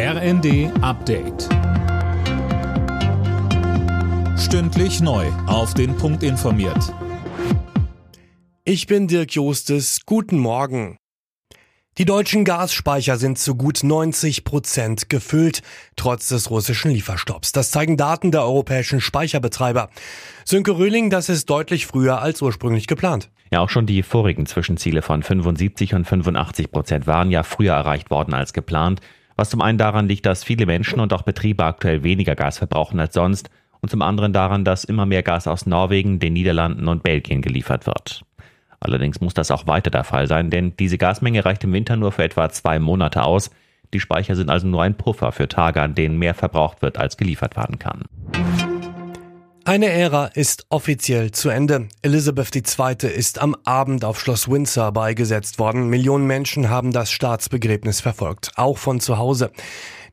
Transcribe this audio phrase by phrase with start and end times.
[0.00, 1.48] RND Update.
[4.38, 5.26] Stündlich neu.
[5.48, 6.94] Auf den Punkt informiert.
[8.62, 10.02] Ich bin Dirk Jostes.
[10.06, 10.98] Guten Morgen.
[11.98, 15.62] Die deutschen Gasspeicher sind zu gut 90 Prozent gefüllt,
[15.96, 17.50] trotz des russischen Lieferstopps.
[17.50, 19.90] Das zeigen Daten der europäischen Speicherbetreiber.
[20.44, 23.32] Sönke Röhling, das ist deutlich früher als ursprünglich geplant.
[23.50, 28.12] Ja, auch schon die vorigen Zwischenziele von 75 und 85 Prozent waren ja früher erreicht
[28.12, 29.00] worden als geplant
[29.38, 32.98] was zum einen daran liegt, dass viele Menschen und auch Betriebe aktuell weniger Gas verbrauchen
[32.98, 33.48] als sonst
[33.80, 37.86] und zum anderen daran, dass immer mehr Gas aus Norwegen, den Niederlanden und Belgien geliefert
[37.86, 38.24] wird.
[38.80, 42.10] Allerdings muss das auch weiter der Fall sein, denn diese Gasmenge reicht im Winter nur
[42.10, 43.50] für etwa zwei Monate aus.
[43.94, 47.16] Die Speicher sind also nur ein Puffer für Tage, an denen mehr verbraucht wird, als
[47.16, 48.06] geliefert werden kann.
[49.68, 51.88] Eine Ära ist offiziell zu Ende.
[52.00, 53.06] Elisabeth II.
[53.14, 55.90] ist am Abend auf Schloss Windsor beigesetzt worden.
[55.90, 59.50] Millionen Menschen haben das Staatsbegräbnis verfolgt, auch von zu Hause.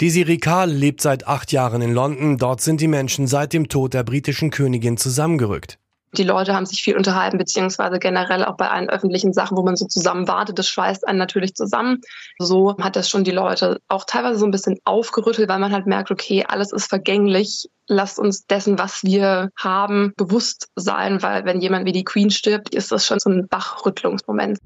[0.00, 2.38] Desiree Kahl lebt seit acht Jahren in London.
[2.38, 5.78] Dort sind die Menschen seit dem Tod der britischen Königin zusammengerückt.
[6.14, 9.76] Die Leute haben sich viel unterhalten, beziehungsweise generell auch bei allen öffentlichen Sachen, wo man
[9.76, 12.00] so zusammen wartet, das schweißt einen natürlich zusammen.
[12.38, 15.86] So hat das schon die Leute auch teilweise so ein bisschen aufgerüttelt, weil man halt
[15.86, 17.68] merkt, okay, alles ist vergänglich.
[17.86, 22.74] Lasst uns dessen, was wir haben, bewusst sein, weil wenn jemand wie die Queen stirbt,
[22.74, 24.58] ist das schon so ein Bachrüttlungsmoment.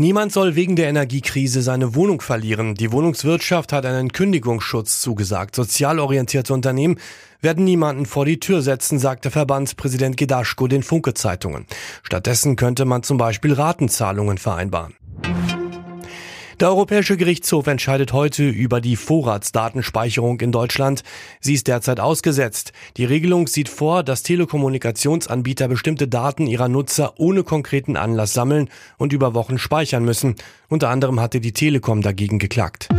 [0.00, 2.74] Niemand soll wegen der Energiekrise seine Wohnung verlieren.
[2.74, 5.54] Die Wohnungswirtschaft hat einen Kündigungsschutz zugesagt.
[5.54, 6.98] Sozial orientierte Unternehmen
[7.42, 11.66] werden niemanden vor die Tür setzen, sagte Verbandspräsident Gedaschko den Funke-Zeitungen.
[12.02, 14.94] Stattdessen könnte man zum Beispiel Ratenzahlungen vereinbaren.
[16.60, 21.02] Der Europäische Gerichtshof entscheidet heute über die Vorratsdatenspeicherung in Deutschland.
[21.40, 22.74] Sie ist derzeit ausgesetzt.
[22.98, 29.14] Die Regelung sieht vor, dass Telekommunikationsanbieter bestimmte Daten ihrer Nutzer ohne konkreten Anlass sammeln und
[29.14, 30.34] über Wochen speichern müssen.
[30.68, 32.90] Unter anderem hatte die Telekom dagegen geklagt.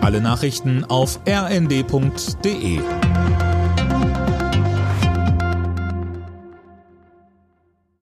[0.00, 2.80] Alle Nachrichten auf rnd.de